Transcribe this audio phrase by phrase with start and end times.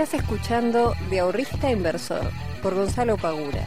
[0.00, 2.22] Estás escuchando De Ahorrista Inversor
[2.62, 3.66] por Gonzalo Pagura,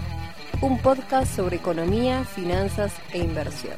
[0.61, 3.75] un podcast sobre economía, finanzas e inversión.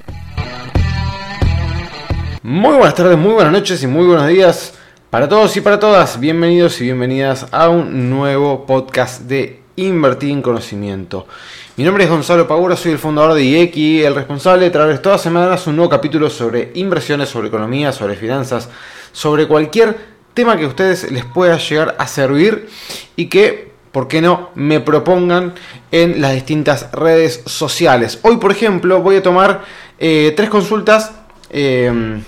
[2.44, 4.74] Muy buenas tardes, muy buenas noches y muy buenos días
[5.10, 6.18] para todos y para todas.
[6.18, 11.28] Bienvenidos y bienvenidas a un nuevo podcast de Invertir en Conocimiento.
[11.76, 15.00] Mi nombre es Gonzalo Pagura, soy el fundador de IEC y el responsable de traer
[15.00, 18.70] todas las semanas un nuevo capítulo sobre inversiones, sobre economía, sobre finanzas,
[19.12, 22.70] sobre cualquier tema que a ustedes les pueda llegar a servir
[23.16, 25.56] y que, ¿por qué no?, me propongan
[25.92, 28.20] en las distintas redes sociales.
[28.22, 29.64] Hoy, por ejemplo, voy a tomar
[29.98, 31.14] eh, tres consultas,
[31.50, 32.22] eh,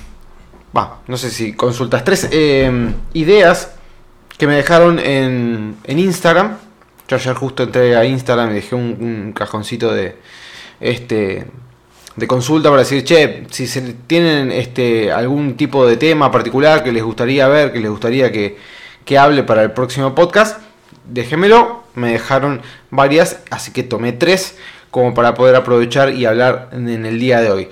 [1.08, 3.74] no sé si consultas, tres eh, ideas
[4.38, 6.58] que me dejaron en, en Instagram
[7.08, 10.18] yo ayer justo entré a Instagram y dejé un, cajoncito de
[10.82, 11.48] este
[12.18, 16.92] de consulta para decir, che, si se tienen este algún tipo de tema particular que
[16.92, 18.58] les gustaría ver, que les gustaría que,
[19.06, 20.60] que hable para el próximo podcast,
[21.06, 21.84] déjenmelo.
[21.94, 24.58] Me dejaron varias, así que tomé tres
[24.92, 27.70] como para poder aprovechar y hablar en el día de hoy.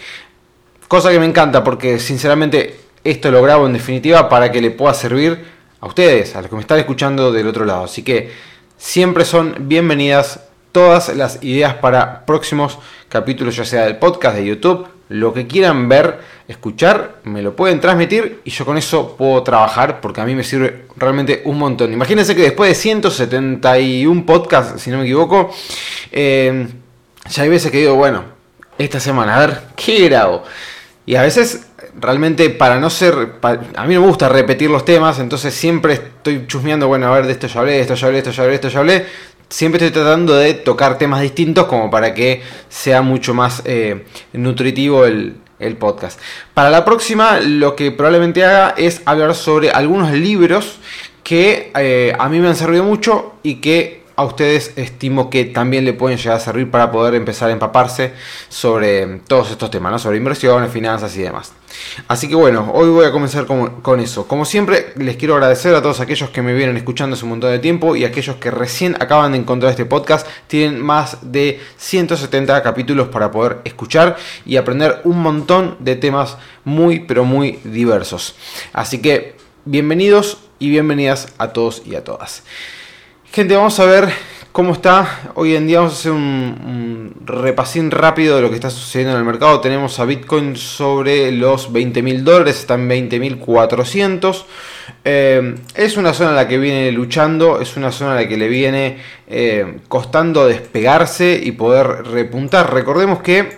[0.88, 4.94] Cosa que me encanta porque sinceramente esto lo grabo en definitiva para que le pueda
[4.94, 5.44] servir
[5.82, 7.86] a ustedes, a los que me están escuchando del otro lado.
[7.86, 8.32] Así que
[8.78, 10.42] Siempre son bienvenidas
[10.76, 15.88] todas las ideas para próximos capítulos, ya sea del podcast, de YouTube, lo que quieran
[15.88, 20.36] ver, escuchar, me lo pueden transmitir y yo con eso puedo trabajar porque a mí
[20.36, 21.94] me sirve realmente un montón.
[21.94, 25.50] Imagínense que después de 171 podcasts, si no me equivoco,
[26.12, 26.68] eh,
[27.30, 28.26] ya hay veces que digo, bueno,
[28.78, 30.44] esta semana, a ver, ¿qué grabo?
[31.06, 35.54] Y a veces realmente para no ser, a mí me gusta repetir los temas, entonces
[35.54, 38.30] siempre estoy chusmeando, bueno, a ver, de esto ya hablé, de esto ya hablé, de
[38.30, 39.06] esto ya hablé, de esto ya hablé.
[39.50, 45.06] Siempre estoy tratando de tocar temas distintos como para que sea mucho más eh, nutritivo
[45.06, 45.36] el,
[45.80, 46.20] podcast.
[46.54, 50.78] Para la próxima lo que probablemente haga es hablar sobre algunos libros
[51.24, 55.86] que eh, a mí me han servido mucho y que a ustedes estimo que también
[55.86, 58.14] le pueden llegar a servir para poder empezar a empaparse
[58.48, 60.00] sobre todos estos temas, ¿no?
[60.00, 61.52] sobre inversiones, finanzas y demás.
[62.08, 64.28] Así que bueno, hoy voy a comenzar con, eso.
[64.28, 67.52] Como siempre, les quiero agradecer a todos aquellos que me vienen escuchando hace un montón
[67.52, 70.28] de tiempo y aquellos que recién acaban de encontrar este podcast.
[70.48, 77.00] Tienen más de 170 capítulos para poder escuchar y aprender un montón de temas muy,
[77.00, 78.36] pero muy diversos.
[78.74, 79.36] Así que
[79.66, 82.44] bienvenidos y bienvenidas a todos y a todas.
[83.32, 85.34] Gente, vamos a ver cómo está.
[85.34, 89.20] Hoy en día vamos a hacer un, repasín rápido de lo que está sucediendo en
[89.20, 89.60] el mercado.
[89.60, 94.46] Tenemos a Bitcoin sobre los 20 mil dólares, está en 20.400.
[95.04, 98.38] Eh, es una zona en la que viene luchando, es una zona en la que
[98.38, 102.74] le viene eh, costando despegarse y poder repuntar.
[102.74, 103.58] Recordemos que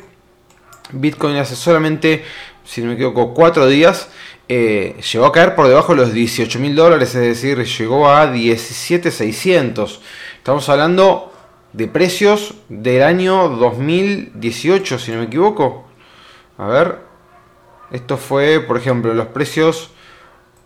[0.93, 2.23] Bitcoin hace solamente,
[2.63, 4.09] si no me equivoco, 4 días
[4.49, 8.33] eh, llegó a caer por debajo de los 18 mil dólares, es decir, llegó a
[8.33, 9.99] 17.600.
[10.47, 11.33] Estamos hablando
[11.73, 15.83] de precios del año 2018, si no me equivoco.
[16.57, 16.99] A ver,
[17.91, 19.91] esto fue, por ejemplo, los precios,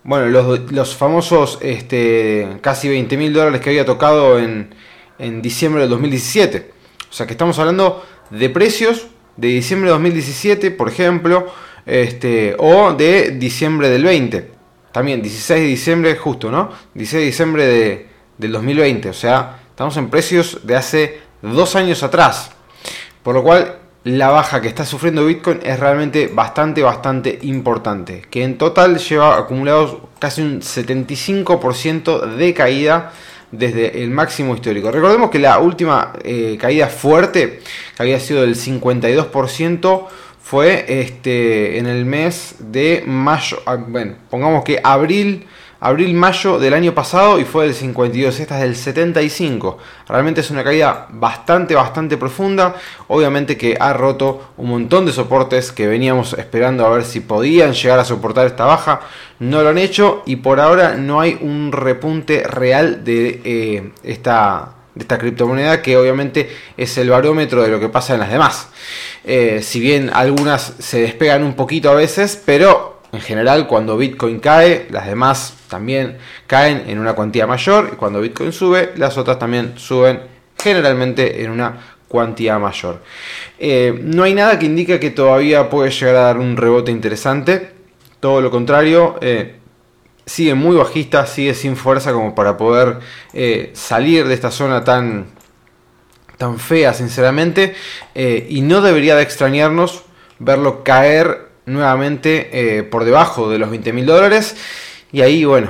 [0.04, 0.28] bueno,
[0.70, 4.76] los, famosos este, casi 20 mil dólares que había tocado en,
[5.18, 6.72] en diciembre del 2017.
[7.10, 11.48] O sea que estamos hablando de precios de diciembre de 2017, por ejemplo
[11.88, 14.52] este, o de diciembre del 20.
[14.92, 16.70] También 16 de diciembre, justo, ¿no?
[16.94, 19.10] 16 de diciembre de, del 2020.
[19.10, 22.52] O sea, estamos en precios de hace dos años atrás.
[23.24, 28.24] Por lo cual, la baja que está sufriendo Bitcoin es realmente bastante, bastante importante.
[28.30, 33.12] Que en total lleva acumulados casi un 75% de caída
[33.52, 34.92] desde el máximo histórico.
[34.92, 37.60] Recordemos que la última eh, caída fuerte,
[37.96, 40.08] que había sido del 52%,
[40.42, 45.48] fue este, en el mes de mayo, ah, bueno, pongamos que abril,
[45.82, 49.80] abril-mayo del año pasado y fue del 52, esta es del 75.
[50.08, 52.76] Realmente es una caída bastante, bastante profunda.
[53.08, 57.74] Obviamente que ha roto un montón de soportes que veníamos esperando a ver si podían
[57.74, 59.02] llegar a soportar esta baja.
[59.40, 64.76] No lo han hecho y por ahora no hay un repunte real de eh, esta
[64.94, 68.68] de esta criptomoneda que obviamente es el barómetro de lo que pasa en las demás.
[69.24, 74.40] Eh, si bien algunas se despegan un poquito a veces, pero en general cuando Bitcoin
[74.40, 76.18] cae, las demás también
[76.48, 80.22] caen en una cuantía mayor y cuando Bitcoin sube, las otras también suben
[80.58, 81.78] generalmente en una
[82.08, 83.02] cuantía mayor.
[83.58, 87.72] Eh, no hay nada que indique que todavía puede llegar a dar un rebote interesante,
[88.20, 89.18] todo lo contrario.
[89.22, 89.56] Eh,
[90.26, 93.00] sigue muy bajista, sigue sin fuerza como para poder
[93.34, 95.28] eh, salir de esta zona tan,
[96.38, 97.76] tan fea, sinceramente.
[98.14, 100.04] Y no debería de extrañarnos
[100.40, 104.56] verlo caer nuevamente eh, por debajo de los 20 mil dólares.
[105.12, 105.70] Y ahí, bueno,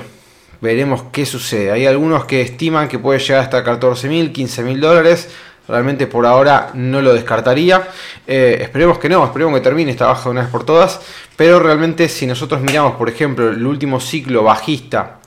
[0.61, 1.71] veremos qué sucede.
[1.71, 5.29] Hay algunos que estiman que puede llegar hasta 14 mil, 15 mil dólares.
[5.67, 7.87] Realmente por ahora no lo descartaría.
[8.27, 10.99] Eh, esperemos que no, esperemos que termine esta baja de una vez por todas.
[11.35, 15.19] Pero realmente si nosotros miramos, por ejemplo, el último ciclo bajista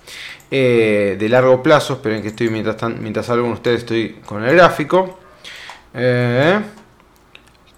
[0.51, 5.19] eh, de largo plazo, esperen que estoy mientras, mientras hablo ustedes, estoy con el gráfico.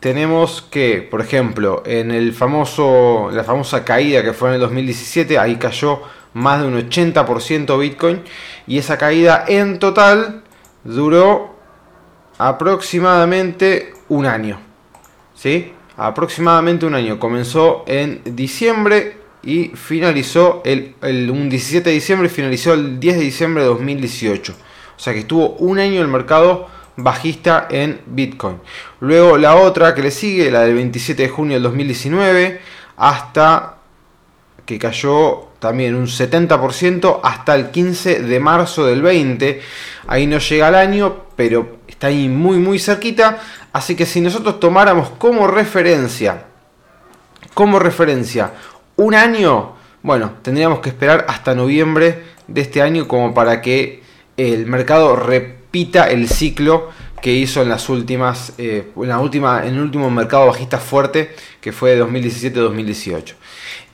[0.06, 5.37] Tenemos que, por ejemplo, en el famoso, la famosa caída que fue en el 2017,
[5.37, 6.00] ahí cayó
[6.32, 8.23] más de un 80% Bitcoin
[8.69, 10.44] y esa caída en total
[10.85, 11.56] duró
[12.38, 14.61] aproximadamente un año.
[15.35, 15.73] ¿Sí?
[15.97, 17.19] Aproximadamente un año.
[17.19, 23.23] Comenzó en diciembre y finalizó el, un 17 de diciembre y finalizó el 10 de
[23.25, 24.52] diciembre de 2018.
[24.97, 28.59] O sea que estuvo un año el mercado bajista en Bitcoin.
[29.01, 32.61] Luego la otra que le sigue, la del 27 de junio del 2019,
[32.97, 33.77] hasta
[34.65, 39.61] que cayó también un 70% hasta el 15 de marzo del 20.
[40.09, 43.39] Ahí no llega al año, pero está ahí muy muy cerquita.
[43.73, 46.45] Así que si nosotros tomáramos como referencia,
[47.55, 48.53] como referencia,
[48.97, 54.03] un año, bueno, tendríamos que esperar hasta noviembre de este año como para que
[54.37, 55.17] el mercado
[55.67, 56.91] repita el ciclo
[57.21, 61.35] que hizo en las últimas, eh, en la última, en el último mercado bajista fuerte
[61.61, 63.35] que fue de 2017-2018.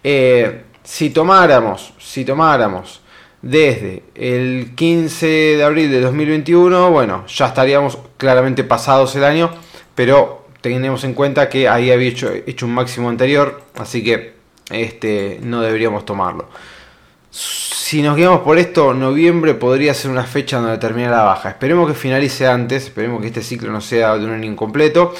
[0.04, 3.00] Eh, si tomáramos, si tomáramos
[3.40, 9.50] desde el 15 de abril de 2021, bueno, ya estaríamos claramente pasados el año,
[9.94, 14.34] pero tenemos en cuenta que ahí había hecho, hecho un máximo anterior, así que
[14.70, 16.48] este, no deberíamos tomarlo.
[17.34, 21.48] Si nos guiamos por esto, noviembre podría ser una fecha donde termine la baja.
[21.48, 25.14] Esperemos que finalice antes, esperemos que este ciclo no sea de un año incompleto.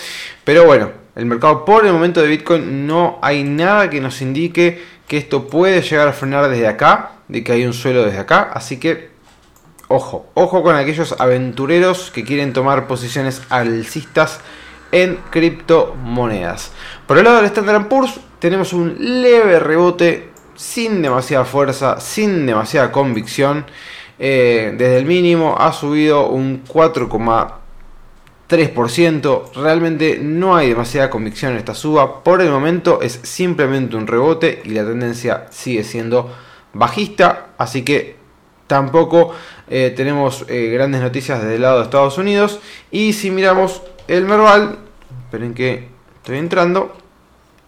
[0.45, 4.83] Pero bueno, el mercado por el momento de Bitcoin no hay nada que nos indique
[5.09, 8.51] que esto puede llegar a frenar desde acá, de que hay un suelo desde acá.
[8.53, 9.09] Así que,
[9.89, 14.41] ojo, ojo con aquellos aventureros que quieren tomar posiciones alcistas
[14.91, 16.73] en criptomonedas.
[17.07, 20.32] Por el lado del Standard Poor's tenemos un leve rebote
[20.63, 23.67] sin demasiada fuerza, sin demasiada convicción.
[24.21, 29.51] Eh, desde el mínimo ha subido un 4,3%.
[29.57, 32.23] Realmente no hay demasiada convicción en esta suba.
[32.23, 36.33] Por el momento es simplemente un rebote y la tendencia sigue siendo
[36.73, 37.49] bajista.
[37.59, 38.15] Así que
[38.69, 39.35] tampoco
[39.69, 42.61] eh, tenemos eh, grandes noticias desde el lado de Estados Unidos.
[42.93, 44.79] Y si miramos el Merval,
[45.25, 45.89] esperen que
[46.19, 46.97] estoy entrando.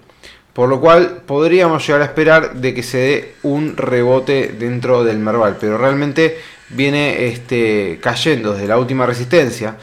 [0.53, 5.19] Por lo cual podríamos llegar a esperar de que se dé un rebote dentro del
[5.19, 5.57] Merval.
[5.59, 6.37] Pero realmente
[6.69, 9.77] viene este, cayendo desde la última resistencia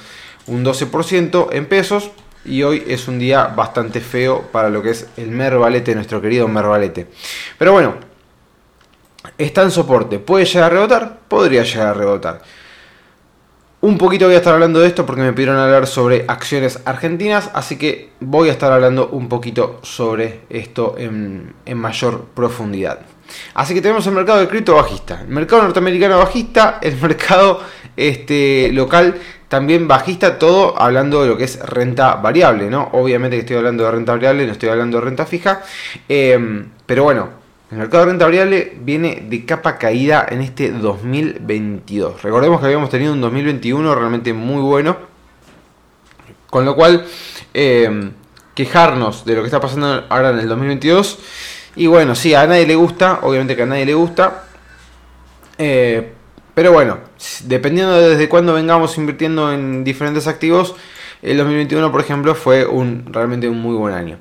[0.46, 2.10] un 12% en pesos.
[2.44, 6.46] Y hoy es un día bastante feo para lo que es el Mervalete, nuestro querido
[6.46, 7.06] Mervalete.
[7.58, 7.96] Pero bueno,
[9.38, 10.18] está en soporte.
[10.18, 11.20] ¿Puede llegar a rebotar?
[11.26, 12.42] Podría llegar a rebotar.
[13.82, 17.50] Un poquito voy a estar hablando de esto porque me pidieron hablar sobre acciones argentinas,
[17.52, 23.00] así que voy a estar hablando un poquito sobre esto en, mayor profundidad.
[23.52, 27.60] Así que tenemos el mercado de cripto bajista, el mercado norteamericano bajista, el mercado
[27.96, 32.88] este, local también bajista, todo hablando de lo que es renta variable, ¿no?
[32.92, 35.62] Obviamente que estoy hablando de renta variable, no estoy hablando de renta fija,
[36.08, 42.22] eh, pero bueno, el mercado de renta variable viene de capa caída en este 2022.
[42.22, 44.96] Recordemos que habíamos tenido un 2021 realmente muy bueno.
[46.48, 47.04] Con lo cual,
[47.52, 48.10] eh,
[48.54, 51.18] quejarnos de lo que está pasando ahora en el 2022.
[51.76, 54.44] Y bueno, sí, a nadie le gusta, obviamente que a nadie le gusta.
[55.58, 56.12] Eh,
[56.54, 56.98] pero bueno,
[57.44, 60.74] dependiendo de desde cuándo vengamos invirtiendo en diferentes activos,
[61.26, 64.18] el 2021, por ejemplo, fue un realmente un muy buen año.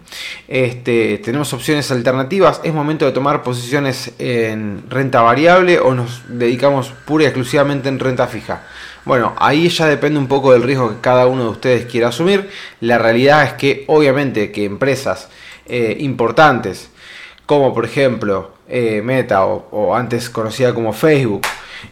[0.47, 2.61] Este, tenemos opciones alternativas.
[2.63, 7.99] Es momento de tomar posiciones en renta variable o nos dedicamos pura y exclusivamente en
[7.99, 8.63] renta fija.
[9.05, 12.49] Bueno, ahí ya depende un poco del riesgo que cada uno de ustedes quiera asumir.
[12.81, 15.29] La realidad es que obviamente que empresas
[15.67, 16.89] eh, importantes
[17.45, 21.41] como por ejemplo eh, Meta o, antes conocida como Facebook,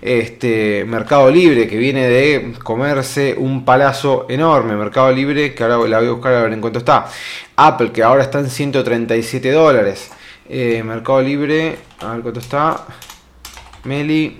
[0.01, 5.99] este Mercado Libre que viene de comerse un palazo enorme, Mercado Libre que ahora la
[5.99, 7.07] voy a buscar a ver en cuánto está,
[7.55, 10.11] Apple que ahora está en 137 dólares,
[10.49, 12.85] eh, Mercado Libre, a ver cuánto está,
[13.83, 14.39] Meli,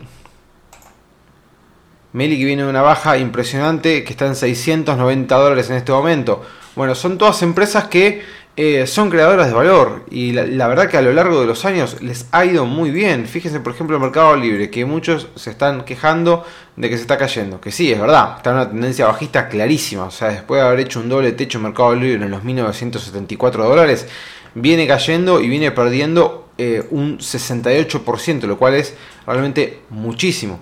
[2.13, 6.43] Meli que viene de una baja impresionante que está en 690 dólares en este momento.
[6.75, 8.23] Bueno, son todas empresas que
[8.55, 12.03] eh, son creadoras de valor y la, verdad que a lo largo de los años
[12.03, 13.25] les ha ido muy bien.
[13.25, 16.45] Fíjense por ejemplo el Mercado Libre, que muchos se están quejando
[16.75, 17.59] de que se está cayendo.
[17.59, 20.03] Que sí, es verdad, está en una tendencia bajista clarísima.
[20.03, 23.63] O sea, después de haber hecho un doble techo en Mercado Libre en los 1974
[23.63, 24.07] dólares,
[24.53, 28.93] viene cayendo y viene perdiendo eh, un 68%, lo cual es
[29.25, 30.59] realmente muchísimo.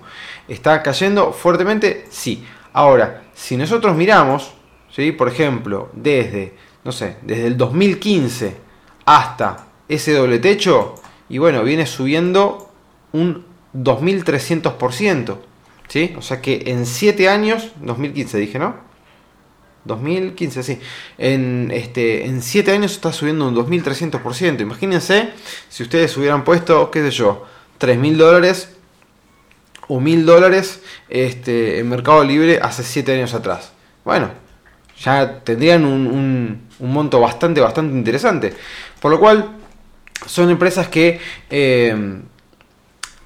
[0.48, 2.06] ¿Está cayendo fuertemente?
[2.08, 2.42] Sí.
[2.72, 4.54] Ahora, si nosotros miramos,
[4.90, 5.12] ¿sí?
[5.12, 8.56] por ejemplo, desde no sé, desde el 2015
[9.04, 10.94] hasta ese doble techo,
[11.28, 12.70] y bueno, viene subiendo
[13.12, 15.38] un 2300%.
[15.88, 16.14] ¿Sí?
[16.16, 18.76] O sea que en 7 años, 2015 dije, ¿no?
[19.84, 20.78] 2015, sí.
[21.18, 24.60] En, este, en 7 años está subiendo un 2300%.
[24.60, 25.30] Imagínense
[25.68, 27.44] si ustedes hubieran puesto, qué sé yo,
[27.80, 28.70] 3.000 dólares
[29.88, 33.72] o 1.000 dólares este, en Mercado Libre hace 7 años atrás.
[34.04, 34.30] Bueno,
[34.98, 38.52] ya tendrían un, monto bastante, bastante interesante.
[39.00, 39.56] Por lo cual,
[40.26, 41.20] son empresas que,
[41.50, 42.20] eh,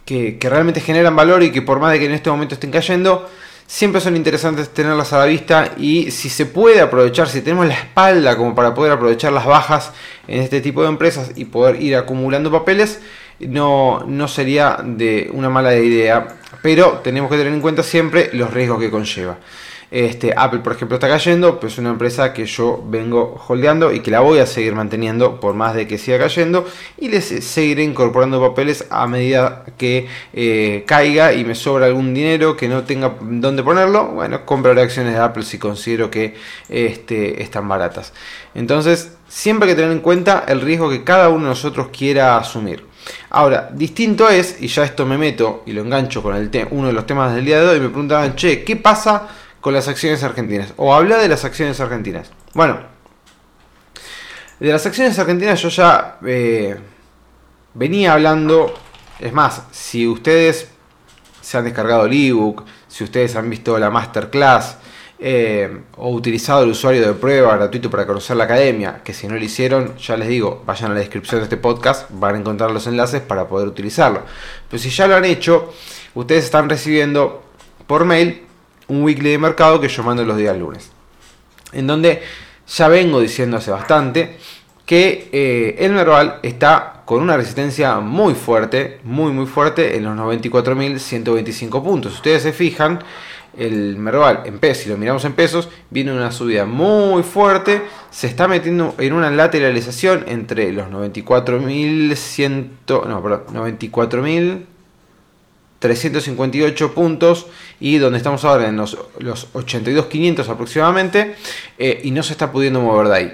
[0.05, 3.29] que, realmente generan valor y que por más de que en este momento estén cayendo,
[3.67, 7.75] siempre son interesantes tenerlas a la vista y si se puede aprovechar, si tenemos la
[7.75, 9.93] espalda como para poder aprovechar las bajas
[10.29, 13.01] en este tipo de empresas y poder ir acumulando papeles,
[13.41, 16.29] no, no sería de una mala idea,
[16.63, 19.37] pero tenemos que tener en cuenta siempre los riesgos que conlleva.
[19.97, 24.01] Este, Apple, por ejemplo, está cayendo, pues es una empresa que yo vengo holdeando y
[24.01, 26.67] que la voy a seguir manteniendo por más de que siga cayendo
[26.99, 32.59] y les seguiré incorporando papeles a medida que eh, caiga y me sobra algún dinero
[32.59, 34.09] que no tenga dónde ponerlo.
[34.09, 36.35] Bueno, compraré acciones de Apple si considero que
[36.69, 38.13] este, están baratas.
[38.55, 42.37] Entonces, siempre hay que tener en cuenta el riesgo que cada uno de nosotros quiera
[42.37, 42.85] asumir.
[43.31, 46.93] Ahora, distinto es, y ya esto me meto y lo engancho con el uno de
[46.93, 49.29] los temas del día de hoy, me preguntaban, che, ¿qué pasa
[49.67, 50.75] con las acciones argentinas.
[50.77, 52.31] O habla de las acciones argentinas.
[52.55, 52.79] Bueno,
[54.61, 56.77] de las acciones argentinas yo ya eh,
[57.75, 58.73] venía hablando.
[59.19, 60.69] Es más, si ustedes
[61.41, 64.77] se han descargado el ebook, si ustedes han visto la masterclass
[65.19, 69.35] eh, o utilizado el usuario de prueba gratuito para conocer la academia, que si no
[69.35, 72.71] lo hicieron, ya les digo, vayan a la descripción de este podcast, van a encontrar
[72.71, 74.23] los enlaces para poder utilizarlo.
[74.71, 75.75] Pero si ya lo han hecho,
[76.15, 77.43] ustedes están recibiendo
[77.89, 78.46] por mail
[78.89, 80.91] un weekly de mercado que yo mando los días lunes.
[81.73, 82.23] En donde
[82.69, 84.37] ya vengo diciendo hace bastante
[84.85, 90.17] que eh, el Merval está con una resistencia muy fuerte, muy muy fuerte en los
[90.17, 92.13] 94.125 puntos.
[92.13, 93.01] Si ustedes se fijan,
[93.57, 98.27] el Merval en pesos, si lo miramos en pesos, viene una subida muy fuerte, se
[98.27, 102.69] está metiendo en una lateralización entre los 94.100,
[103.09, 104.67] no, perdón, 94.000
[105.79, 107.47] 358 puntos
[107.81, 111.37] y donde estamos ahora en los, los 82.500 aproximadamente
[111.79, 113.33] eh, y no se está pudiendo mover de ahí.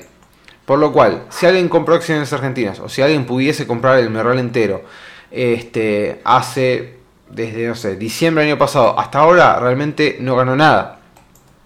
[0.65, 4.39] Por lo cual, si alguien compró acciones argentinas o si alguien pudiese comprar el Merral
[4.39, 4.83] entero
[5.31, 11.01] este, hace desde, no sé, diciembre del año pasado hasta ahora, realmente no ganó nada.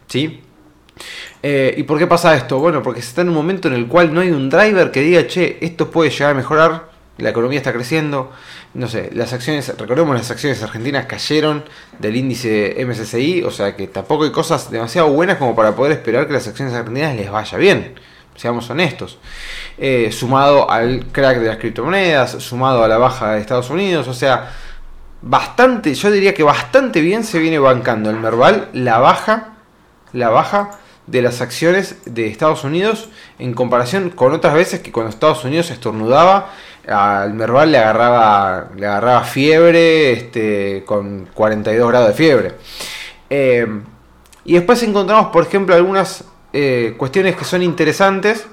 [0.07, 0.41] ¿Sí?
[1.43, 2.59] Eh, ¿Y por qué pasa esto?
[2.59, 5.01] Bueno, porque se está en un momento en el cual no hay un driver que
[5.01, 8.31] diga, che, esto puede llegar a mejorar, la economía está creciendo,
[8.75, 11.65] no sé, las acciones, recordemos las acciones argentinas cayeron
[11.99, 16.27] del índice MSCI, o sea que tampoco hay cosas demasiado buenas como para poder esperar
[16.27, 17.95] que las acciones argentinas les vaya bien,
[18.35, 19.19] seamos honestos.
[19.79, 24.15] Eh, sumado al crack de las criptomonedas, sumado a la baja de Estados Unidos, o
[24.15, 24.53] sea,
[25.23, 29.55] bastante, yo diría que bastante bien se viene bancando el Merval la baja,
[30.13, 33.09] la baja de las acciones de Estados Unidos
[33.39, 36.51] en comparación con otras veces que cuando Estados Unidos estornudaba
[36.87, 42.53] al Merval le agarraba, le agarraba fiebre este, con 42 grados de fiebre.
[43.29, 43.67] Eh,
[44.45, 48.47] y después encontramos, por ejemplo, algunas eh, cuestiones que son interesantes,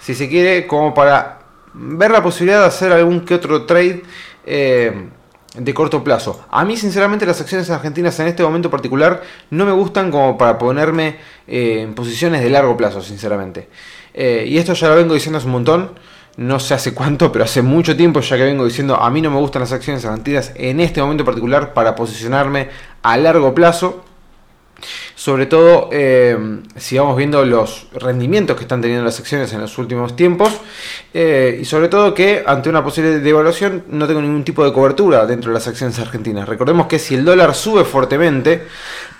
[0.00, 1.38] si se quiere, como para
[1.72, 4.02] ver la posibilidad de hacer algún que otro trade
[4.44, 5.08] eh,
[5.56, 6.44] de corto plazo.
[6.50, 10.58] A mí, sinceramente, las acciones argentinas en este momento particular no me gustan como para
[10.58, 13.68] ponerme en posiciones de largo plazo, sinceramente.
[14.14, 15.92] y esto ya lo vengo diciendo hace un montón
[16.36, 19.30] no sé hace cuánto, pero hace mucho tiempo ya que vengo diciendo, a mí no
[19.30, 22.68] me gustan las acciones argentinas en este momento particular para posicionarme
[23.02, 24.04] a largo plazo.
[25.22, 26.36] Sobre todo eh,
[26.74, 30.50] si vamos viendo los rendimientos que están teniendo las acciones en los últimos tiempos
[31.14, 35.24] eh, y sobre todo que ante una posible devaluación no tengo ningún tipo de cobertura
[35.24, 36.48] dentro de las acciones argentinas.
[36.48, 38.64] Recordemos que si el dólar sube fuertemente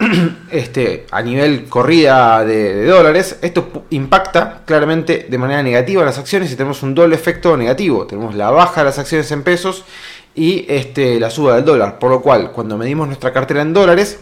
[0.50, 6.56] este, a nivel corrida de, dólares, esto impacta claramente de manera negativa las acciones y
[6.56, 8.08] tenemos un doble efecto negativo.
[8.08, 9.84] Tenemos la baja de las acciones en pesos
[10.34, 11.98] y este, la suba del dólar.
[11.98, 14.18] Por lo cual, cuando medimos nuestra cartera en dólares,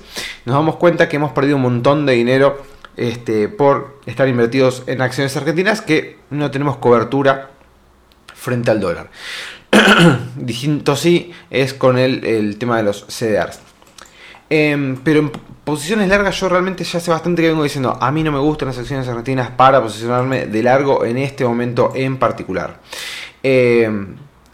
[0.50, 2.60] nos damos cuenta que hemos perdido un montón de dinero
[2.96, 7.50] este, por estar invertidos en acciones argentinas que no tenemos cobertura
[8.34, 9.10] frente al dólar.
[10.34, 13.60] Distinto sí es con el, tema de los CDRs.
[14.50, 15.30] Em, pero en
[15.62, 18.66] posiciones largas yo realmente ya hace bastante que vengo diciendo, a mí no me gustan
[18.66, 22.80] las acciones argentinas para posicionarme de largo en este momento en particular.
[23.44, 23.88] Eh,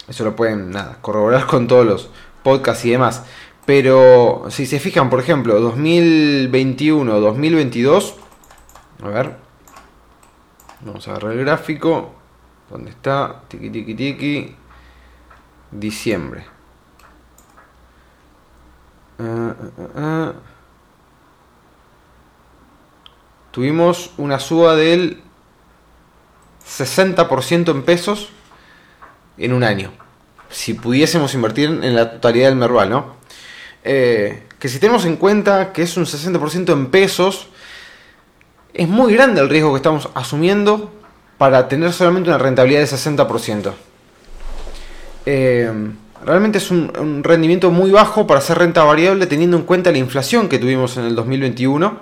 [0.06, 2.10] eso lo pueden corroborar con todos los
[2.42, 3.24] podcasts y demás.
[3.66, 8.14] Pero si se fijan, por ejemplo, 2021, 2022.
[9.02, 9.36] A ver.
[10.82, 12.12] Vamos a agarrar el gráfico.
[12.70, 13.42] ¿Dónde está?
[13.48, 14.56] Tiki tiki tiki.
[15.72, 16.44] Diciembre.
[19.18, 20.32] Ah, ah, ah,
[23.50, 25.22] Tuvimos una suba del
[26.68, 28.28] 60% en pesos
[29.38, 29.92] en un año.
[30.50, 33.16] Si pudiésemos invertir en la totalidad del Merval, ¿no?
[33.88, 37.48] Eh, que si tenemos en cuenta que es un 60% en pesos,
[38.74, 40.90] es muy grande el riesgo que estamos asumiendo
[41.38, 43.72] para tener solamente una rentabilidad de 60%.
[45.24, 45.70] Eh,
[46.24, 50.48] realmente es un, rendimiento muy bajo para ser renta variable teniendo en cuenta la inflación
[50.48, 52.00] que tuvimos en el 2021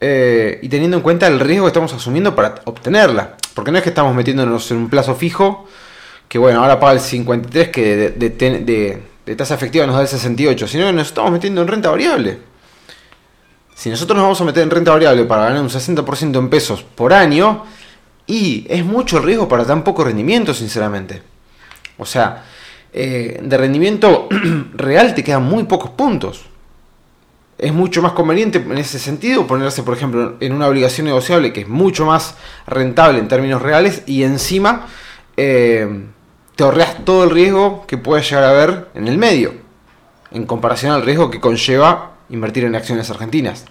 [0.00, 3.36] eh, y teniendo en cuenta el riesgo que estamos asumiendo para obtenerla.
[3.54, 5.66] Porque no es que estamos metiéndonos en un plazo fijo
[6.28, 9.02] que bueno, ahora paga el 53 que de,
[9.36, 12.38] tasa efectiva nos da el 68, sino que nos estamos metiendo en renta variable.
[13.74, 16.82] Si nosotros nos vamos a meter en renta variable para ganar un 60% en pesos
[16.82, 17.64] por año,
[18.26, 21.22] y es mucho riesgo para tan poco rendimiento, sinceramente.
[21.96, 22.44] O sea,
[22.92, 24.28] eh, de rendimiento
[24.74, 26.44] real te quedan muy pocos puntos.
[27.56, 31.62] Es mucho más conveniente en ese sentido ponerse, por ejemplo, en una obligación negociable que
[31.62, 34.86] es mucho más rentable en términos reales y encima
[35.36, 36.06] eh,
[36.58, 39.54] te ahorras todo el riesgo que puede llegar a haber en el medio,
[40.32, 43.64] en comparación al riesgo que conlleva invertir en acciones argentinas.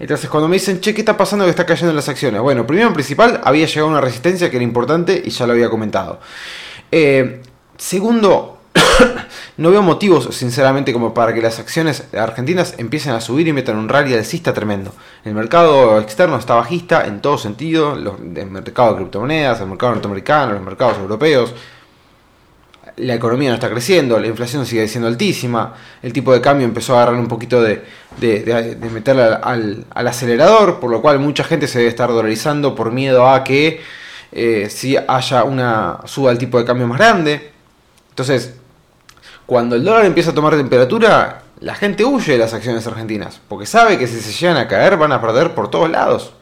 [0.00, 2.40] Entonces, cuando me dicen, che, ¿qué está pasando que está cayendo en las acciones?
[2.40, 5.70] Bueno, primero en principal, había llegado una resistencia que era importante y ya lo había
[5.70, 6.18] comentado.
[6.90, 7.42] Eh,
[7.76, 8.57] segundo,
[9.56, 13.76] no veo motivos, sinceramente, como para que las acciones argentinas empiecen a subir y metan
[13.76, 14.92] un rally alcista tremendo.
[15.24, 20.52] El mercado externo está bajista en todo sentido, el mercado de criptomonedas, el mercado norteamericano,
[20.52, 21.54] los mercados europeos.
[22.96, 26.94] La economía no está creciendo, la inflación sigue siendo altísima, el tipo de cambio empezó
[26.94, 27.84] a agarrar un poquito de,
[28.18, 33.44] de, al, acelerador, por lo cual mucha gente se debe estar dolarizando por miedo a
[33.44, 33.80] que
[34.32, 37.57] eh, si haya una suba del tipo de cambio más grande.
[38.18, 38.52] Entonces,
[39.46, 43.64] cuando el dólar empieza a tomar temperatura, la gente huye de las acciones argentinas, porque
[43.64, 46.32] sabe que si se llegan a caer van a perder por todos lados.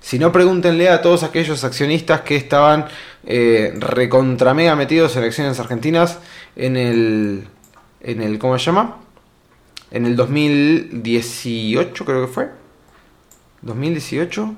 [0.00, 2.86] Si no, pregúntenle a todos aquellos accionistas que estaban
[3.24, 6.20] eh, recontra mega metidos en acciones argentinas
[6.54, 7.48] en el,
[8.00, 8.98] en el, ¿cómo se llama?
[9.90, 12.50] En el 2018 creo que fue.
[13.62, 14.54] 2018.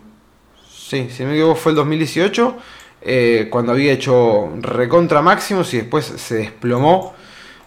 [0.70, 2.58] Sí, si no me equivoco fue el 2018,
[3.02, 7.14] eh, cuando había hecho recontra máximos y después se desplomó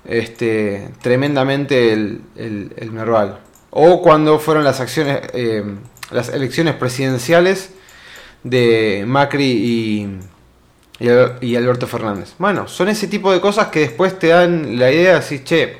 [0.06, 3.40] este, tremendamente el, el, Merval.
[3.70, 5.64] O cuando fueron las acciones, eh,
[6.12, 7.72] las elecciones presidenciales
[8.44, 10.20] de Macri y,
[11.42, 12.34] y, Alberto Fernández.
[12.40, 15.78] Bueno, son ese tipo de cosas que después te dan la idea de decir, che,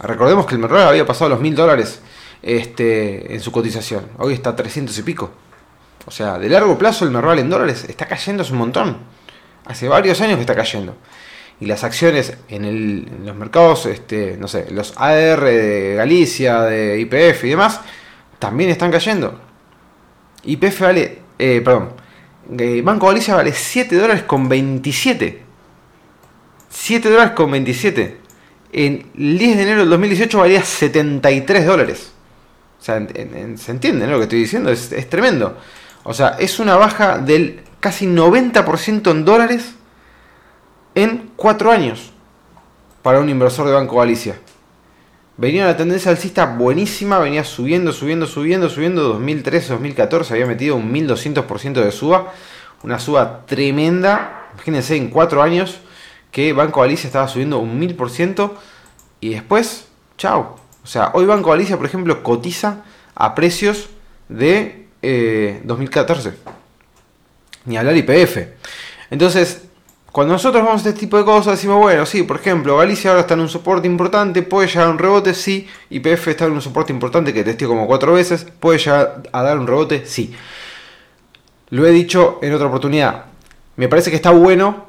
[0.00, 2.00] recordemos que el Merval había pasado los mil dólares
[2.42, 4.08] este, en su cotización.
[4.18, 5.30] Hoy está a 300 y pico.
[6.06, 8.96] O sea, de largo plazo el Merval en dólares está cayendo un montón.
[9.66, 10.96] Hace varios años que está cayendo
[11.60, 17.44] y las acciones en, los mercados, este, no sé, los AR de Galicia, de IPF
[17.44, 17.80] y demás,
[18.38, 19.40] también están cayendo.
[20.44, 21.92] IPF vale, eh, perdón,
[22.58, 25.42] eh, Banco Galicia vale 7 dólares con 27.
[26.68, 28.18] 7 dólares con 27.
[28.72, 32.12] En el 10 de enero del 2018 valía 73 dólares.
[32.78, 33.04] O sea,
[33.56, 35.56] se entiende lo que estoy diciendo, es tremendo.
[36.08, 39.74] O sea, es una baja del casi 90% en dólares
[40.94, 42.12] en cuatro años
[43.02, 44.38] para un inversor de Banco Galicia.
[45.36, 49.02] Venía la tendencia alcista buenísima, venía subiendo, subiendo, subiendo, subiendo.
[49.02, 52.32] 2013, 2014 había metido un 1200% de suba.
[52.84, 54.48] Una suba tremenda.
[54.54, 55.80] Imagínense en cuatro años
[56.30, 58.52] que Banco Galicia estaba subiendo un 1000%
[59.20, 60.56] y después, chao.
[60.84, 62.84] O sea, hoy Banco Galicia, por ejemplo, cotiza
[63.16, 63.88] a precios
[64.28, 64.85] de
[65.64, 66.28] 2014.
[66.28, 66.32] Eh,
[67.66, 68.38] Ni hablar IPF.
[69.10, 69.62] Entonces,
[70.16, 73.20] cuando nosotros vamos a este tipo de cosas, decimos, bueno, sí, por ejemplo, Galicia ahora
[73.20, 75.68] está en un soporte importante, puede llegar a un rebote, sí.
[75.90, 79.58] IPF está en un soporte importante que testió como cuatro veces, puede llegar a dar
[79.58, 80.34] un rebote, sí.
[81.68, 83.26] Lo he dicho en otra oportunidad.
[83.76, 84.86] Me parece que está bueno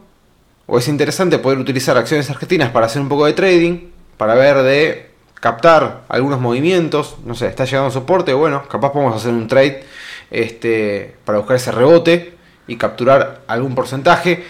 [0.65, 4.63] o es interesante poder utilizar acciones argentinas para hacer un poco de trading, para ver
[4.63, 9.47] de captar algunos movimientos, no sé, está llegando un soporte, bueno, capaz podemos hacer un
[9.47, 9.83] trade
[10.31, 12.35] este, para buscar ese rebote
[12.67, 14.43] y capturar algún porcentaje.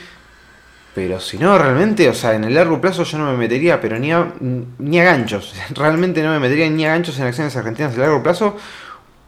[0.96, 4.00] Pero si no, realmente, o sea, en el largo plazo yo no me metería, pero
[4.00, 5.54] ni a, ni a ganchos.
[5.76, 8.58] Realmente no me metería ni a ganchos en acciones argentinas a largo plazo,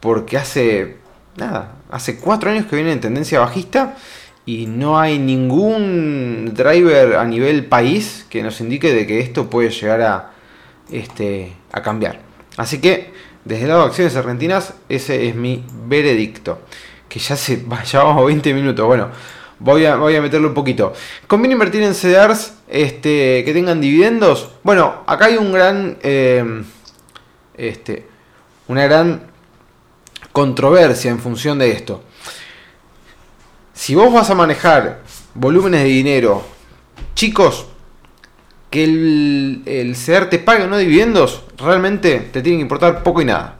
[0.00, 0.96] porque hace,
[1.36, 3.94] nada, hace cuatro años que viene en tendencia bajista
[4.44, 9.70] y no hay ningún driver a nivel país que nos indique de que esto puede
[9.70, 10.30] llegar a,
[10.90, 12.18] este, a cambiar.
[12.56, 13.12] Así que
[13.44, 16.60] desde el lado de acciones argentinas ese es mi veredicto.
[17.08, 18.86] Que ya se ya vamos 20 minutos.
[18.86, 19.08] Bueno,
[19.58, 20.92] voy a, voy a meterlo un poquito.
[21.26, 24.50] ¿Conviene invertir en CDRs este, que tengan dividendos?
[24.62, 25.98] Bueno, acá hay un gran...
[26.02, 26.62] Eh,
[27.56, 28.06] este,
[28.68, 29.22] una gran
[30.32, 32.02] controversia en función de esto.
[33.74, 35.02] Si vos vas a manejar
[35.34, 36.42] volúmenes de dinero
[37.14, 37.66] chicos,
[38.70, 43.20] que el, el CEDAR te pague o no dividendos, realmente te tiene que importar poco
[43.22, 43.56] y nada.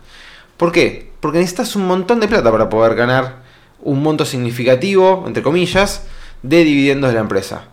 [0.57, 1.11] ¿Por qué?
[1.21, 3.43] Porque necesitas un montón de plata para poder ganar
[3.83, 6.07] un monto significativo, entre comillas,
[6.43, 7.65] de dividendos de la empresa.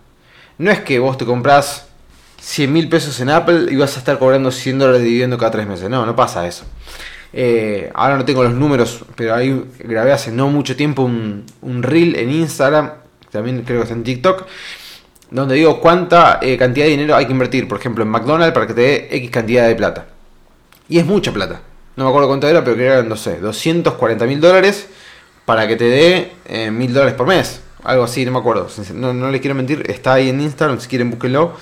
[0.57, 1.87] No es que vos te compras
[2.41, 5.51] 100 mil pesos en Apple y vas a estar cobrando 100 dólares de dividendo cada
[5.51, 5.89] tres meses.
[5.89, 6.65] No, no pasa eso.
[7.33, 11.45] Eh, ahora no tengo los números, pero ahí grabé hace no mucho tiempo un,
[11.83, 12.91] reel en Instagram,
[13.31, 14.45] también creo que está en TikTok,
[15.29, 18.67] donde digo cuánta eh, cantidad de dinero hay que invertir, por ejemplo, en McDonald's para
[18.67, 20.05] que te dé X cantidad de plata.
[20.87, 21.61] Y es mucha plata.
[21.95, 24.87] No me acuerdo cuánto era, pero creo que eran, no sé, 240 mil dólares
[25.45, 27.61] para que te dé eh, mil dólares por mes.
[27.83, 28.67] Algo así, no me acuerdo.
[28.93, 31.53] No, no les quiero mentir, está ahí en Instagram, si quieren búsquenlo.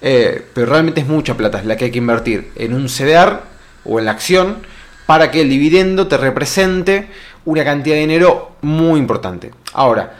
[0.00, 3.40] pero realmente es mucha plata la que hay que invertir en un CDR
[3.84, 4.58] o en la acción
[5.06, 7.08] para que el dividendo te represente
[7.44, 9.50] una cantidad de dinero muy importante.
[9.72, 10.14] Ahora,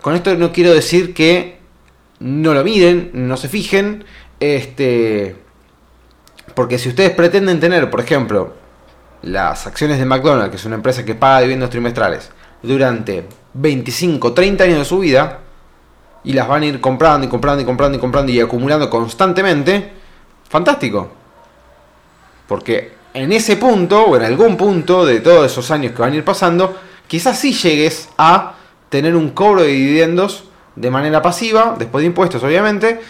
[0.00, 1.55] con esto no quiero decir que
[2.20, 4.04] no lo miren, no se fijen,
[4.40, 5.36] este,
[6.54, 8.54] porque si ustedes pretenden tener, por ejemplo,
[9.22, 12.30] las acciones de McDonald's, que es una empresa que paga dividendos trimestrales,
[12.62, 15.40] durante 25, 30 años de su vida,
[16.24, 19.92] y las van a ir comprando y comprando y comprando y comprando y acumulando constantemente,
[20.48, 21.10] fantástico.
[22.48, 26.16] Porque en ese punto, o en algún punto de todos esos años que van a
[26.16, 26.76] ir pasando,
[27.06, 28.54] quizás sí llegues a
[28.88, 30.44] tener un cobro de dividendos
[30.76, 33.00] de manera pasiva, después de impuestos obviamente,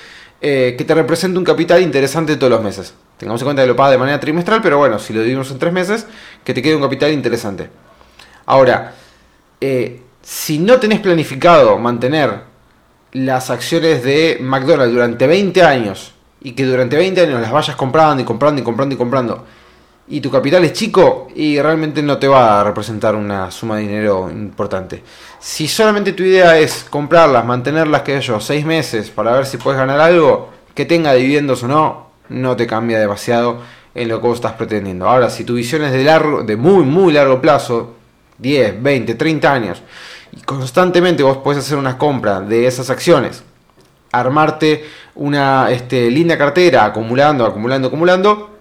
[0.40, 2.94] eh, que te represente un capital interesante todos los meses.
[3.16, 5.58] Tengamos en cuenta que lo paga de manera trimestral, pero bueno, si lo dividimos en
[5.58, 6.06] tres meses,
[6.44, 7.68] que te quede un capital interesante.
[8.46, 8.94] Ahora,
[9.60, 12.40] eh, si no tenés planificado mantener
[13.12, 18.22] las acciones de McDonald's durante 20 años y que durante 20 años las vayas comprando
[18.22, 19.46] y comprando y comprando y comprando
[20.08, 23.82] y tu capital es chico y realmente no te va a representar una suma de
[23.82, 25.02] dinero importante.
[25.40, 29.78] Si solamente tu idea es comprarlas, mantenerlas, que yo, seis meses para ver si puedes
[29.78, 33.60] ganar algo, que tenga dividendos o no, no te cambia demasiado
[33.94, 35.08] en lo que vos estás pretendiendo.
[35.08, 37.94] Ahora, si tu visión es de largo, de muy, muy largo plazo,
[38.38, 39.82] 10, 20, 30 años,
[40.32, 43.42] y constantemente vos puedes hacer una compra de esas acciones,
[44.12, 48.55] armarte una este, linda cartera, acumulando, acumulando, acumulando,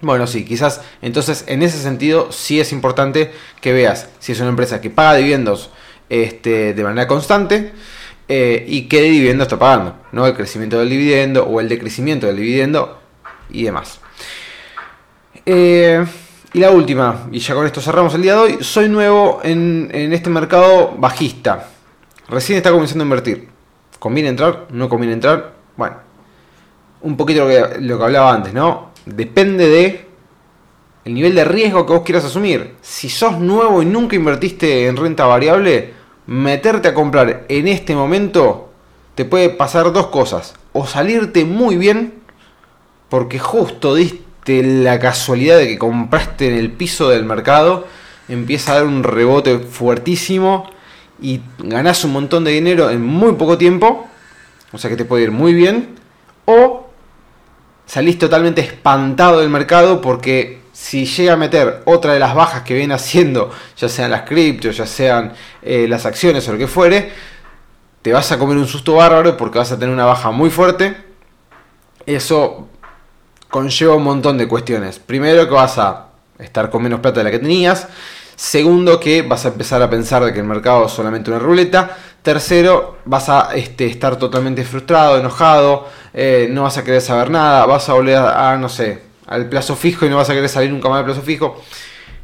[0.00, 4.50] bueno, sí, quizás entonces en ese sentido sí es importante que veas si es una
[4.50, 5.70] empresa que paga dividendos
[6.08, 7.72] este, de manera constante
[8.28, 10.26] eh, y qué dividendo está pagando, ¿no?
[10.26, 13.00] El crecimiento del dividendo o el decrecimiento del dividendo
[13.50, 14.00] y demás.
[15.44, 16.04] Eh,
[16.52, 19.90] y la última, y ya con esto cerramos el día de hoy, soy nuevo en,
[20.12, 21.68] este mercado bajista.
[22.28, 23.48] Recién está comenzando a invertir.
[23.98, 24.66] ¿Conviene entrar?
[24.70, 25.54] ¿No conviene entrar?
[25.76, 25.96] Bueno,
[27.02, 27.48] un poquito
[27.80, 28.87] lo que hablaba antes, ¿no?
[29.14, 30.06] Depende de
[31.04, 32.74] el nivel de riesgo que vos quieras asumir.
[32.82, 35.94] Si sos nuevo y nunca invertiste en renta variable,
[36.26, 38.68] meterte a comprar en este momento
[39.14, 40.54] te puede pasar dos cosas.
[40.72, 42.14] O salirte muy bien,
[43.08, 47.86] porque justo diste la casualidad de que compraste en el piso del mercado,
[48.28, 50.70] empieza a dar un rebote fuertísimo
[51.20, 54.06] y ganás un montón de dinero en muy poco tiempo.
[54.72, 55.96] O sea que te puede ir muy bien.
[56.44, 56.87] O
[57.88, 62.74] salís totalmente espantado del mercado porque si llega a meter otra de las bajas que
[62.74, 67.10] viene haciendo, ya sean las criptos, ya sean eh, las acciones o lo que fuere,
[68.02, 70.96] te vas a comer un susto bárbaro porque vas a tener una baja muy fuerte.
[72.06, 72.68] Eso
[73.48, 74.98] conlleva un montón de cuestiones.
[74.98, 77.88] Primero que vas a estar con menos plata de la que tenías.
[78.36, 81.96] Segundo, que vas a empezar a pensar de que el mercado es solamente una ruleta.
[82.22, 87.64] Tercero, vas a este, estar totalmente frustrado, enojado, eh, no vas a querer saber nada,
[87.64, 90.70] vas a volver a, no sé, al plazo fijo y no vas a querer salir
[90.70, 91.62] nunca más del plazo fijo.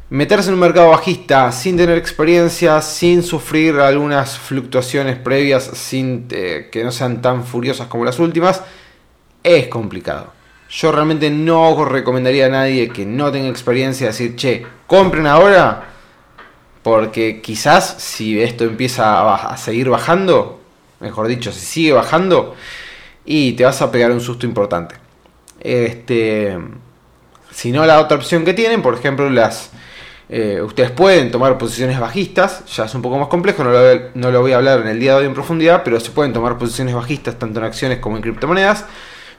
[0.09, 6.69] Meterse en un mercado bajista sin tener experiencia, sin sufrir algunas fluctuaciones previas, sin eh,
[6.71, 8.61] que no sean tan furiosas como las últimas,
[9.43, 10.33] es complicado.
[10.69, 15.94] Yo realmente no recomendaría a nadie que no tenga experiencia decir, che, compren ahora
[16.85, 20.61] porque quizás si esto empieza a, seguir bajando,
[20.99, 22.53] mejor dicho, si sigue bajando,
[23.25, 24.93] y te vas a pegar un susto importante.
[25.59, 26.55] Este,
[27.49, 29.71] si no, la otra opción que tienen, por ejemplo, las
[30.29, 33.81] eh, ustedes pueden tomar posiciones bajistas, ya es un poco más complejo, no lo,
[34.13, 36.33] no lo voy a hablar en el día de hoy en profundidad, pero se pueden
[36.33, 38.85] tomar posiciones bajistas tanto en acciones como en criptomonedas.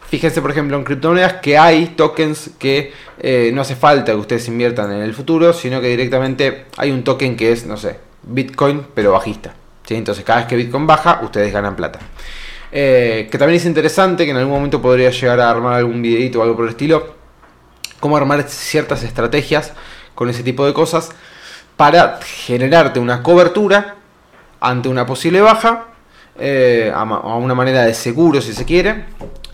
[0.09, 4.47] Fíjense, por ejemplo, en criptomonedas que hay tokens que eh, no hace falta que ustedes
[4.49, 8.87] inviertan en el futuro, sino que directamente hay un token que es, no sé, Bitcoin,
[8.95, 9.55] pero bajista.
[9.88, 11.99] Entonces, cada vez que Bitcoin baja, ustedes ganan plata.
[12.73, 16.40] Eh, que también es interesante, que en algún momento podría llegar a armar algún videito
[16.40, 17.14] o algo por el estilo,
[18.01, 19.73] cómo armar ciertas estrategias
[20.14, 21.11] con ese tipo de cosas
[21.77, 23.97] para generarte una cobertura
[24.61, 25.87] ante una posible baja,
[26.38, 27.03] eh, a
[27.37, 29.05] una manera de seguro si se quiere,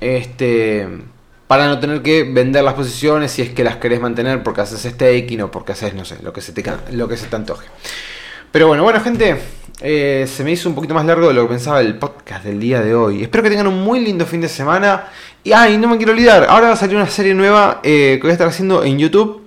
[0.00, 0.86] este,
[1.46, 4.90] para no tener que vender las posiciones si es que las querés mantener porque haces
[4.90, 7.66] staking o porque haces, no sé, lo que se te, lo que se te antoje.
[8.50, 9.36] Pero bueno, bueno gente,
[9.80, 12.60] eh, se me hizo un poquito más largo de lo que pensaba el podcast del
[12.60, 13.22] día de hoy.
[13.22, 15.08] Espero que tengan un muy lindo fin de semana.
[15.42, 18.22] Y ay, no me quiero olvidar, ahora va a salir una serie nueva eh, que
[18.22, 19.41] voy a estar haciendo en YouTube.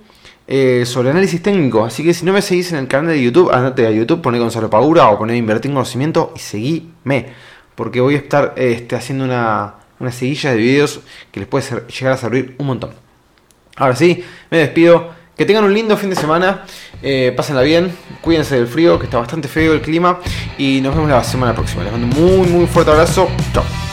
[0.48, 3.50] Eh, sobre análisis técnico, así que si no me seguís en el canal de YouTube,
[3.52, 7.26] andate a YouTube, poné Gonzalo Paura o poné Invertir en Conocimiento y seguime,
[7.74, 11.00] porque voy a estar este, haciendo una, una seguilla de videos
[11.32, 12.90] que les puede llegar a servir un montón.
[13.76, 15.14] Ahora sí, me despido.
[15.36, 16.64] Que tengan un lindo fin de semana.
[17.02, 17.94] Eh, pásenla bien.
[18.22, 20.18] Cuídense del frío, que está bastante feo el clima.
[20.56, 21.84] Y nos vemos la semana próxima.
[21.84, 23.28] Les mando un muy, muy fuerte abrazo.
[23.52, 23.85] Chao.